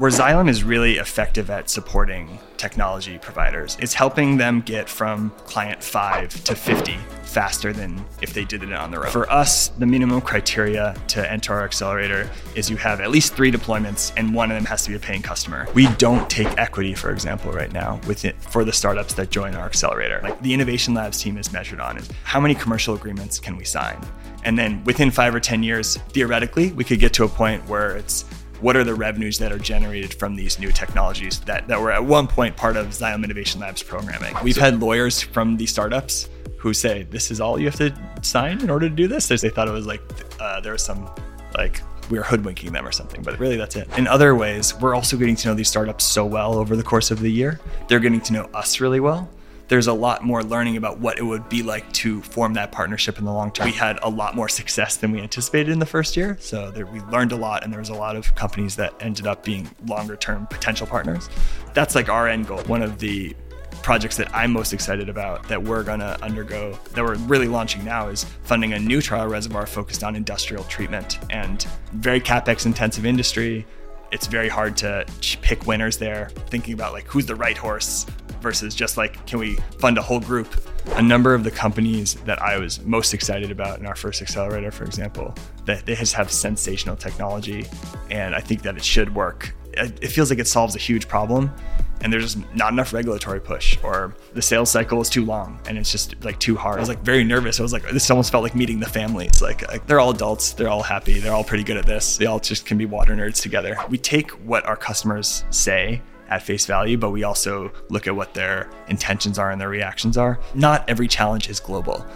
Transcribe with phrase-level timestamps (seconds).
[0.00, 5.84] Where Xylem is really effective at supporting technology providers, it's helping them get from client
[5.84, 9.12] five to 50 faster than if they did it on their own.
[9.12, 13.52] For us, the minimum criteria to enter our accelerator is you have at least three
[13.52, 15.68] deployments and one of them has to be a paying customer.
[15.74, 19.54] We don't take equity, for example, right now with it for the startups that join
[19.54, 20.20] our accelerator.
[20.22, 23.66] Like the innovation labs team is measured on is how many commercial agreements can we
[23.66, 24.00] sign?
[24.44, 27.96] And then within five or 10 years, theoretically, we could get to a point where
[27.98, 28.24] it's
[28.60, 32.04] what are the revenues that are generated from these new technologies that, that were at
[32.04, 34.34] one point part of Xylem Innovation Labs programming.
[34.42, 36.28] We've had lawyers from these startups
[36.58, 39.28] who say, this is all you have to sign in order to do this.
[39.28, 40.02] They thought it was like
[40.40, 41.08] uh, there was some
[41.56, 43.88] like we are hoodwinking them or something, but really that's it.
[43.96, 47.10] In other ways, we're also getting to know these startups so well over the course
[47.10, 47.60] of the year.
[47.88, 49.28] They're getting to know us really well
[49.70, 53.20] there's a lot more learning about what it would be like to form that partnership
[53.20, 53.66] in the long term.
[53.66, 56.36] We had a lot more success than we anticipated in the first year.
[56.40, 59.28] So there, we learned a lot, and there was a lot of companies that ended
[59.28, 61.30] up being longer term potential partners.
[61.72, 62.58] That's like our end goal.
[62.64, 63.36] One of the
[63.82, 67.84] projects that I'm most excited about that we're going to undergo, that we're really launching
[67.84, 73.06] now, is funding a new trial reservoir focused on industrial treatment and very capex intensive
[73.06, 73.64] industry.
[74.10, 75.06] It's very hard to
[75.42, 78.04] pick winners there, thinking about like who's the right horse,
[78.40, 80.54] versus just like, can we fund a whole group?
[80.96, 84.70] A number of the companies that I was most excited about in our first accelerator,
[84.70, 85.34] for example,
[85.66, 87.66] that they just have sensational technology,
[88.10, 89.54] and I think that it should work.
[89.72, 91.50] It feels like it solves a huge problem,
[92.00, 95.78] and there's just not enough regulatory push, or the sales cycle is too long, and
[95.78, 96.78] it's just like too hard.
[96.78, 97.60] I was like very nervous.
[97.60, 99.26] I was like, this almost felt like meeting the family.
[99.26, 102.16] It's like, like they're all adults, they're all happy, they're all pretty good at this.
[102.16, 103.76] They all just can be water nerds together.
[103.90, 108.34] We take what our customers say at face value, but we also look at what
[108.34, 110.38] their intentions are and their reactions are.
[110.54, 112.06] Not every challenge is global.